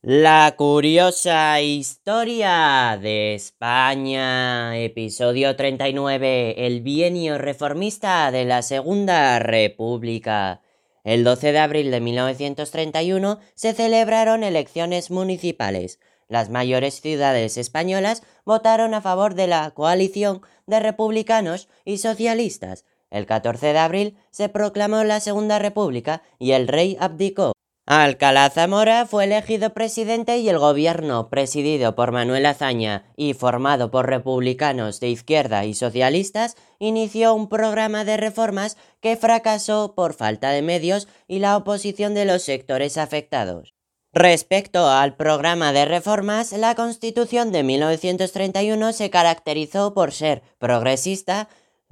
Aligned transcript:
La 0.00 0.54
curiosa 0.56 1.60
historia 1.60 2.96
de 3.02 3.34
España, 3.34 4.78
episodio 4.78 5.56
39, 5.56 6.66
el 6.66 6.82
bienio 6.82 7.36
reformista 7.36 8.30
de 8.30 8.44
la 8.44 8.62
Segunda 8.62 9.40
República. 9.40 10.62
El 11.02 11.24
12 11.24 11.50
de 11.50 11.58
abril 11.58 11.90
de 11.90 12.00
1931 12.00 13.40
se 13.56 13.74
celebraron 13.74 14.44
elecciones 14.44 15.10
municipales. 15.10 15.98
Las 16.28 16.48
mayores 16.48 17.00
ciudades 17.00 17.56
españolas 17.56 18.22
votaron 18.44 18.94
a 18.94 19.00
favor 19.00 19.34
de 19.34 19.48
la 19.48 19.68
coalición 19.72 20.42
de 20.68 20.78
republicanos 20.78 21.68
y 21.84 21.98
socialistas. 21.98 22.84
El 23.10 23.26
14 23.26 23.72
de 23.72 23.78
abril 23.80 24.16
se 24.30 24.48
proclamó 24.48 25.02
la 25.02 25.18
Segunda 25.18 25.58
República 25.58 26.22
y 26.38 26.52
el 26.52 26.68
rey 26.68 26.96
abdicó. 27.00 27.52
Alcalá 27.90 28.50
Zamora 28.50 29.06
fue 29.06 29.24
elegido 29.24 29.72
presidente 29.72 30.36
y 30.36 30.50
el 30.50 30.58
gobierno, 30.58 31.30
presidido 31.30 31.94
por 31.94 32.12
Manuel 32.12 32.44
Azaña 32.44 33.06
y 33.16 33.32
formado 33.32 33.90
por 33.90 34.06
republicanos 34.06 35.00
de 35.00 35.08
izquierda 35.08 35.64
y 35.64 35.72
socialistas, 35.72 36.56
inició 36.78 37.32
un 37.32 37.48
programa 37.48 38.04
de 38.04 38.18
reformas 38.18 38.76
que 39.00 39.16
fracasó 39.16 39.94
por 39.94 40.12
falta 40.12 40.50
de 40.50 40.60
medios 40.60 41.08
y 41.28 41.38
la 41.38 41.56
oposición 41.56 42.12
de 42.12 42.26
los 42.26 42.42
sectores 42.42 42.98
afectados. 42.98 43.72
Respecto 44.12 44.86
al 44.86 45.16
programa 45.16 45.72
de 45.72 45.86
reformas, 45.86 46.52
la 46.52 46.74
Constitución 46.74 47.52
de 47.52 47.62
1931 47.62 48.92
se 48.92 49.08
caracterizó 49.08 49.94
por 49.94 50.12
ser 50.12 50.42
progresista, 50.58 51.48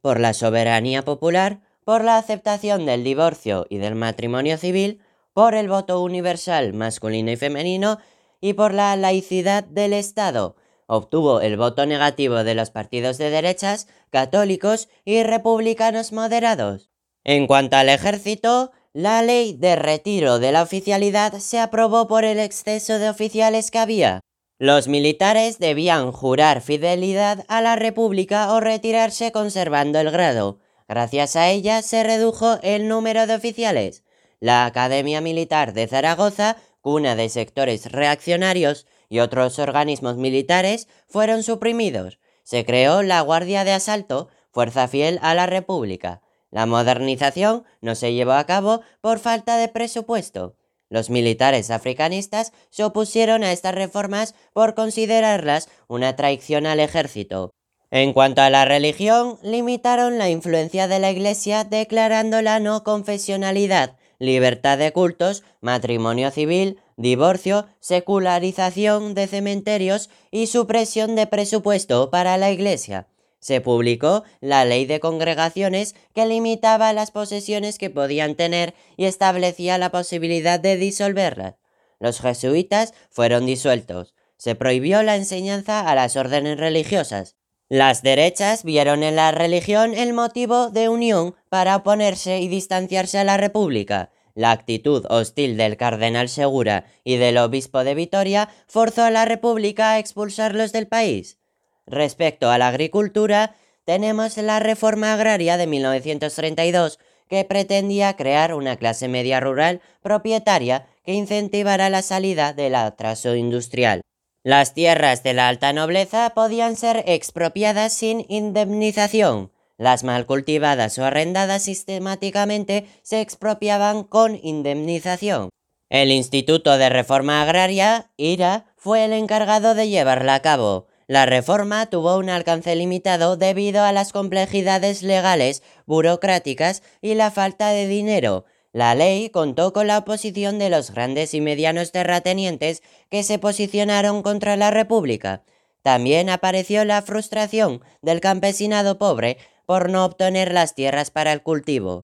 por 0.00 0.20
la 0.20 0.34
soberanía 0.34 1.02
popular, 1.02 1.62
por 1.84 2.04
la 2.04 2.16
aceptación 2.16 2.86
del 2.86 3.02
divorcio 3.02 3.66
y 3.68 3.78
del 3.78 3.96
matrimonio 3.96 4.56
civil, 4.56 5.00
por 5.32 5.54
el 5.54 5.68
voto 5.68 6.02
universal 6.02 6.72
masculino 6.72 7.30
y 7.30 7.36
femenino 7.36 7.98
y 8.40 8.54
por 8.54 8.74
la 8.74 8.96
laicidad 8.96 9.64
del 9.64 9.92
Estado. 9.92 10.56
Obtuvo 10.86 11.40
el 11.40 11.56
voto 11.56 11.86
negativo 11.86 12.42
de 12.42 12.54
los 12.54 12.70
partidos 12.70 13.16
de 13.16 13.30
derechas, 13.30 13.86
católicos 14.10 14.88
y 15.04 15.22
republicanos 15.22 16.12
moderados. 16.12 16.90
En 17.22 17.46
cuanto 17.46 17.76
al 17.76 17.88
ejército, 17.88 18.72
la 18.92 19.22
ley 19.22 19.52
de 19.56 19.76
retiro 19.76 20.40
de 20.40 20.50
la 20.50 20.62
oficialidad 20.62 21.34
se 21.34 21.60
aprobó 21.60 22.08
por 22.08 22.24
el 22.24 22.40
exceso 22.40 22.98
de 22.98 23.08
oficiales 23.08 23.70
que 23.70 23.78
había. 23.78 24.20
Los 24.58 24.88
militares 24.88 25.58
debían 25.58 26.12
jurar 26.12 26.60
fidelidad 26.60 27.44
a 27.48 27.60
la 27.60 27.76
República 27.76 28.52
o 28.52 28.60
retirarse 28.60 29.32
conservando 29.32 30.00
el 30.00 30.10
grado. 30.10 30.58
Gracias 30.88 31.36
a 31.36 31.50
ella 31.50 31.82
se 31.82 32.02
redujo 32.02 32.58
el 32.62 32.88
número 32.88 33.26
de 33.28 33.36
oficiales. 33.36 34.02
La 34.40 34.64
Academia 34.64 35.20
Militar 35.20 35.74
de 35.74 35.86
Zaragoza, 35.86 36.56
cuna 36.80 37.14
de 37.14 37.28
sectores 37.28 37.92
reaccionarios 37.92 38.86
y 39.10 39.18
otros 39.18 39.58
organismos 39.58 40.16
militares, 40.16 40.88
fueron 41.08 41.42
suprimidos. 41.42 42.18
Se 42.42 42.64
creó 42.64 43.02
la 43.02 43.20
Guardia 43.20 43.64
de 43.64 43.72
Asalto, 43.72 44.28
fuerza 44.50 44.88
fiel 44.88 45.18
a 45.20 45.34
la 45.34 45.44
República. 45.44 46.22
La 46.50 46.64
modernización 46.64 47.64
no 47.82 47.94
se 47.94 48.14
llevó 48.14 48.32
a 48.32 48.46
cabo 48.46 48.80
por 49.02 49.18
falta 49.18 49.58
de 49.58 49.68
presupuesto. 49.68 50.56
Los 50.88 51.10
militares 51.10 51.70
africanistas 51.70 52.52
se 52.70 52.82
opusieron 52.82 53.44
a 53.44 53.52
estas 53.52 53.74
reformas 53.74 54.34
por 54.54 54.74
considerarlas 54.74 55.68
una 55.86 56.16
traición 56.16 56.64
al 56.64 56.80
ejército. 56.80 57.50
En 57.90 58.14
cuanto 58.14 58.40
a 58.40 58.48
la 58.48 58.64
religión, 58.64 59.38
limitaron 59.42 60.16
la 60.16 60.30
influencia 60.30 60.88
de 60.88 60.98
la 60.98 61.10
Iglesia 61.10 61.64
declarando 61.64 62.40
la 62.40 62.58
no 62.58 62.84
confesionalidad 62.84 63.99
libertad 64.20 64.78
de 64.78 64.92
cultos, 64.92 65.42
matrimonio 65.60 66.30
civil, 66.30 66.78
divorcio, 66.96 67.66
secularización 67.80 69.14
de 69.14 69.26
cementerios 69.26 70.10
y 70.30 70.46
supresión 70.46 71.16
de 71.16 71.26
presupuesto 71.26 72.10
para 72.10 72.36
la 72.36 72.52
Iglesia. 72.52 73.08
Se 73.40 73.62
publicó 73.62 74.22
la 74.40 74.66
ley 74.66 74.84
de 74.84 75.00
congregaciones 75.00 75.96
que 76.14 76.26
limitaba 76.26 76.92
las 76.92 77.10
posesiones 77.10 77.78
que 77.78 77.88
podían 77.88 78.34
tener 78.34 78.74
y 78.98 79.06
establecía 79.06 79.78
la 79.78 79.90
posibilidad 79.90 80.60
de 80.60 80.76
disolverlas. 80.76 81.54
Los 81.98 82.20
jesuitas 82.20 82.92
fueron 83.08 83.46
disueltos. 83.46 84.14
Se 84.36 84.54
prohibió 84.54 85.02
la 85.02 85.16
enseñanza 85.16 85.80
a 85.80 85.94
las 85.94 86.16
órdenes 86.16 86.58
religiosas. 86.58 87.36
Las 87.72 88.02
derechas 88.02 88.64
vieron 88.64 89.04
en 89.04 89.14
la 89.14 89.30
religión 89.30 89.94
el 89.94 90.12
motivo 90.12 90.70
de 90.70 90.88
unión 90.88 91.36
para 91.48 91.76
oponerse 91.76 92.40
y 92.40 92.48
distanciarse 92.48 93.16
a 93.16 93.22
la 93.22 93.36
República. 93.36 94.10
La 94.34 94.50
actitud 94.50 95.06
hostil 95.08 95.56
del 95.56 95.76
cardenal 95.76 96.28
Segura 96.28 96.86
y 97.04 97.16
del 97.16 97.38
obispo 97.38 97.84
de 97.84 97.94
Vitoria 97.94 98.48
forzó 98.66 99.04
a 99.04 99.12
la 99.12 99.24
República 99.24 99.92
a 99.92 99.98
expulsarlos 100.00 100.72
del 100.72 100.88
país. 100.88 101.38
Respecto 101.86 102.50
a 102.50 102.58
la 102.58 102.66
agricultura, 102.66 103.54
tenemos 103.84 104.36
la 104.36 104.58
reforma 104.58 105.14
agraria 105.14 105.56
de 105.56 105.68
1932, 105.68 106.98
que 107.28 107.44
pretendía 107.44 108.16
crear 108.16 108.52
una 108.52 108.78
clase 108.78 109.06
media 109.06 109.38
rural 109.38 109.80
propietaria 110.02 110.88
que 111.04 111.12
incentivara 111.12 111.88
la 111.88 112.02
salida 112.02 112.52
del 112.52 112.74
atraso 112.74 113.36
industrial. 113.36 114.02
Las 114.42 114.72
tierras 114.72 115.22
de 115.22 115.34
la 115.34 115.48
alta 115.48 115.74
nobleza 115.74 116.30
podían 116.30 116.74
ser 116.74 117.04
expropiadas 117.06 117.92
sin 117.92 118.24
indemnización. 118.30 119.52
Las 119.76 120.02
mal 120.02 120.24
cultivadas 120.24 120.98
o 120.98 121.04
arrendadas 121.04 121.64
sistemáticamente 121.64 122.86
se 123.02 123.20
expropiaban 123.20 124.02
con 124.02 124.40
indemnización. 124.42 125.50
El 125.90 126.10
Instituto 126.10 126.78
de 126.78 126.88
Reforma 126.88 127.42
Agraria, 127.42 128.12
IRA, 128.16 128.64
fue 128.76 129.04
el 129.04 129.12
encargado 129.12 129.74
de 129.74 129.90
llevarla 129.90 130.36
a 130.36 130.40
cabo. 130.40 130.86
La 131.06 131.26
reforma 131.26 131.86
tuvo 131.86 132.16
un 132.16 132.30
alcance 132.30 132.74
limitado 132.76 133.36
debido 133.36 133.82
a 133.84 133.92
las 133.92 134.12
complejidades 134.12 135.02
legales, 135.02 135.62
burocráticas 135.84 136.82
y 137.02 137.14
la 137.14 137.30
falta 137.30 137.70
de 137.70 137.88
dinero, 137.88 138.46
la 138.72 138.94
ley 138.94 139.30
contó 139.30 139.72
con 139.72 139.88
la 139.88 139.98
oposición 139.98 140.58
de 140.58 140.70
los 140.70 140.92
grandes 140.92 141.34
y 141.34 141.40
medianos 141.40 141.90
terratenientes 141.90 142.82
que 143.10 143.22
se 143.22 143.38
posicionaron 143.38 144.22
contra 144.22 144.56
la 144.56 144.70
República. 144.70 145.42
También 145.82 146.30
apareció 146.30 146.84
la 146.84 147.02
frustración 147.02 147.82
del 148.02 148.20
campesinado 148.20 148.98
pobre 148.98 149.38
por 149.66 149.90
no 149.90 150.04
obtener 150.04 150.52
las 150.52 150.74
tierras 150.74 151.10
para 151.10 151.32
el 151.32 151.42
cultivo. 151.42 152.02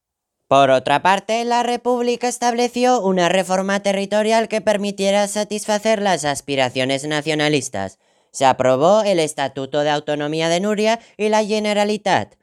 Por 0.48 0.70
otra 0.70 1.02
parte, 1.02 1.44
la 1.44 1.62
República 1.62 2.28
estableció 2.28 3.00
una 3.00 3.28
reforma 3.28 3.80
territorial 3.80 4.48
que 4.48 4.60
permitiera 4.60 5.26
satisfacer 5.26 6.00
las 6.00 6.24
aspiraciones 6.24 7.04
nacionalistas. 7.06 7.98
Se 8.30 8.44
aprobó 8.44 9.02
el 9.02 9.18
Estatuto 9.18 9.80
de 9.80 9.90
Autonomía 9.90 10.48
de 10.48 10.60
Nuria 10.60 11.00
y 11.16 11.28
la 11.28 11.44
Generalitat, 11.44 12.34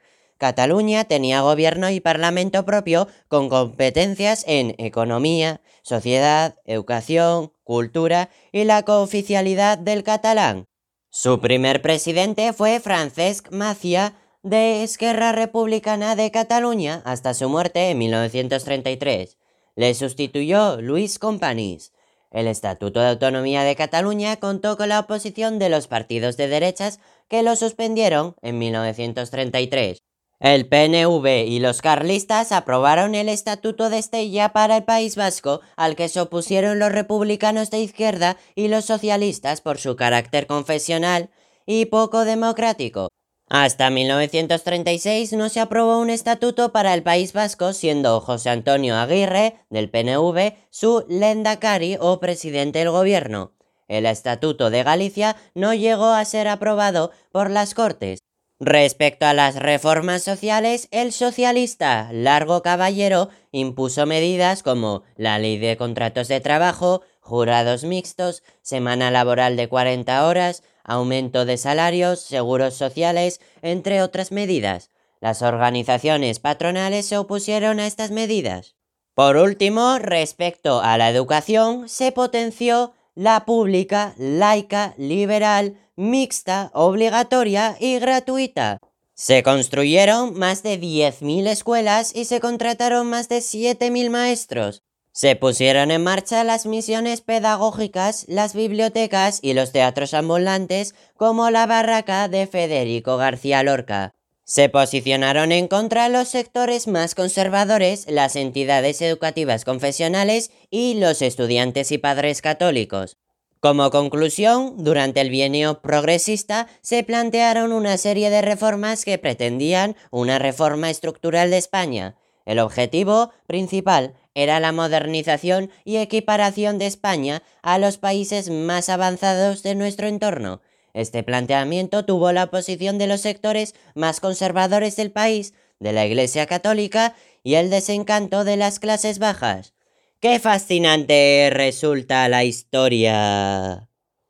Cataluña 0.44 1.04
tenía 1.04 1.40
gobierno 1.40 1.88
y 1.88 2.00
parlamento 2.00 2.66
propio 2.66 3.08
con 3.28 3.48
competencias 3.48 4.44
en 4.46 4.74
economía, 4.76 5.62
sociedad, 5.80 6.56
educación, 6.66 7.50
cultura 7.62 8.28
y 8.52 8.64
la 8.64 8.82
cooficialidad 8.82 9.78
del 9.78 10.02
catalán. 10.02 10.66
Su 11.08 11.40
primer 11.40 11.80
presidente 11.80 12.52
fue 12.52 12.78
Francesc 12.78 13.52
Macia 13.52 14.16
de 14.42 14.82
Esquerra 14.82 15.32
Republicana 15.32 16.14
de 16.14 16.30
Cataluña 16.30 17.00
hasta 17.06 17.32
su 17.32 17.48
muerte 17.48 17.88
en 17.88 17.96
1933. 17.96 19.38
Le 19.76 19.94
sustituyó 19.94 20.78
Luis 20.78 21.18
Companys. 21.18 21.94
El 22.30 22.48
Estatuto 22.48 23.00
de 23.00 23.08
Autonomía 23.08 23.62
de 23.62 23.76
Cataluña 23.76 24.36
contó 24.36 24.76
con 24.76 24.90
la 24.90 25.00
oposición 25.00 25.58
de 25.58 25.70
los 25.70 25.86
partidos 25.86 26.36
de 26.36 26.48
derechas 26.48 27.00
que 27.28 27.42
lo 27.42 27.56
suspendieron 27.56 28.36
en 28.42 28.58
1933. 28.58 30.03
El 30.40 30.66
PNV 30.68 31.46
y 31.46 31.58
los 31.60 31.80
carlistas 31.80 32.52
aprobaron 32.52 33.14
el 33.14 33.28
Estatuto 33.28 33.88
de 33.88 33.98
Estella 33.98 34.52
para 34.52 34.78
el 34.78 34.84
País 34.84 35.16
Vasco, 35.16 35.60
al 35.76 35.96
que 35.96 36.08
se 36.08 36.20
opusieron 36.20 36.78
los 36.78 36.92
republicanos 36.92 37.70
de 37.70 37.80
izquierda 37.80 38.36
y 38.54 38.68
los 38.68 38.84
socialistas 38.84 39.60
por 39.60 39.78
su 39.78 39.96
carácter 39.96 40.46
confesional 40.46 41.30
y 41.66 41.86
poco 41.86 42.24
democrático. 42.24 43.08
Hasta 43.48 43.90
1936 43.90 45.34
no 45.34 45.48
se 45.48 45.60
aprobó 45.60 45.98
un 45.98 46.10
estatuto 46.10 46.72
para 46.72 46.94
el 46.94 47.02
País 47.02 47.32
Vasco, 47.32 47.72
siendo 47.72 48.20
José 48.20 48.50
Antonio 48.50 48.96
Aguirre, 48.96 49.60
del 49.70 49.90
PNV, 49.90 50.54
su 50.70 51.04
lendakari 51.08 51.96
o 52.00 52.20
presidente 52.20 52.80
del 52.80 52.90
gobierno. 52.90 53.52
El 53.86 54.06
Estatuto 54.06 54.70
de 54.70 54.82
Galicia 54.82 55.36
no 55.54 55.74
llegó 55.74 56.06
a 56.06 56.24
ser 56.24 56.48
aprobado 56.48 57.12
por 57.30 57.50
las 57.50 57.74
Cortes, 57.74 58.23
Respecto 58.66 59.26
a 59.26 59.34
las 59.34 59.56
reformas 59.56 60.22
sociales, 60.22 60.88
el 60.90 61.12
socialista 61.12 62.08
Largo 62.12 62.62
Caballero 62.62 63.28
impuso 63.52 64.06
medidas 64.06 64.62
como 64.62 65.02
la 65.16 65.38
ley 65.38 65.58
de 65.58 65.76
contratos 65.76 66.28
de 66.28 66.40
trabajo, 66.40 67.02
jurados 67.20 67.84
mixtos, 67.84 68.42
semana 68.62 69.10
laboral 69.10 69.58
de 69.58 69.68
40 69.68 70.26
horas, 70.26 70.62
aumento 70.82 71.44
de 71.44 71.58
salarios, 71.58 72.20
seguros 72.20 72.72
sociales, 72.72 73.38
entre 73.60 74.00
otras 74.00 74.32
medidas. 74.32 74.88
Las 75.20 75.42
organizaciones 75.42 76.38
patronales 76.38 77.04
se 77.04 77.18
opusieron 77.18 77.80
a 77.80 77.86
estas 77.86 78.12
medidas. 78.12 78.76
Por 79.12 79.36
último, 79.36 79.98
respecto 79.98 80.80
a 80.80 80.96
la 80.96 81.10
educación, 81.10 81.86
se 81.90 82.12
potenció 82.12 82.94
la 83.14 83.44
pública, 83.44 84.14
laica, 84.18 84.94
liberal, 84.98 85.76
mixta, 85.96 86.70
obligatoria 86.74 87.76
y 87.78 87.98
gratuita. 87.98 88.78
Se 89.14 89.42
construyeron 89.44 90.36
más 90.36 90.62
de 90.62 90.80
10.000 90.80 91.46
escuelas 91.46 92.14
y 92.14 92.24
se 92.24 92.40
contrataron 92.40 93.08
más 93.08 93.28
de 93.28 93.38
7.000 93.38 94.10
maestros. 94.10 94.82
Se 95.12 95.36
pusieron 95.36 95.92
en 95.92 96.02
marcha 96.02 96.42
las 96.42 96.66
misiones 96.66 97.20
pedagógicas, 97.20 98.24
las 98.26 98.52
bibliotecas 98.52 99.38
y 99.42 99.54
los 99.54 99.70
teatros 99.70 100.12
ambulantes 100.12 100.96
como 101.16 101.50
la 101.50 101.66
barraca 101.66 102.26
de 102.26 102.48
Federico 102.48 103.16
García 103.16 103.62
Lorca. 103.62 104.12
Se 104.46 104.68
posicionaron 104.68 105.52
en 105.52 105.68
contra 105.68 106.10
los 106.10 106.28
sectores 106.28 106.86
más 106.86 107.14
conservadores, 107.14 108.04
las 108.10 108.36
entidades 108.36 109.00
educativas 109.00 109.64
confesionales 109.64 110.50
y 110.68 110.94
los 110.94 111.22
estudiantes 111.22 111.90
y 111.92 111.98
padres 111.98 112.42
católicos. 112.42 113.16
Como 113.60 113.90
conclusión, 113.90 114.84
durante 114.84 115.22
el 115.22 115.30
bienio 115.30 115.80
progresista 115.80 116.66
se 116.82 117.02
plantearon 117.02 117.72
una 117.72 117.96
serie 117.96 118.28
de 118.28 118.42
reformas 118.42 119.06
que 119.06 119.16
pretendían 119.16 119.96
una 120.10 120.38
reforma 120.38 120.90
estructural 120.90 121.50
de 121.50 121.56
España. 121.56 122.16
El 122.44 122.58
objetivo 122.58 123.32
principal 123.46 124.12
era 124.34 124.60
la 124.60 124.72
modernización 124.72 125.70
y 125.86 125.96
equiparación 125.96 126.76
de 126.76 126.84
España 126.84 127.42
a 127.62 127.78
los 127.78 127.96
países 127.96 128.50
más 128.50 128.90
avanzados 128.90 129.62
de 129.62 129.74
nuestro 129.74 130.06
entorno. 130.06 130.60
Este 130.94 131.24
planteamiento 131.24 132.04
tuvo 132.04 132.32
la 132.32 132.44
oposición 132.44 132.98
de 132.98 133.08
los 133.08 133.20
sectores 133.20 133.74
más 133.94 134.20
conservadores 134.20 134.96
del 134.96 135.10
país, 135.10 135.52
de 135.80 135.92
la 135.92 136.06
Iglesia 136.06 136.46
Católica 136.46 137.14
y 137.42 137.56
el 137.56 137.68
desencanto 137.68 138.44
de 138.44 138.56
las 138.56 138.78
clases 138.78 139.18
bajas. 139.18 139.74
¡Qué 140.20 140.38
fascinante 140.38 141.50
resulta 141.52 142.28
la 142.28 142.44
historia! 142.44 143.88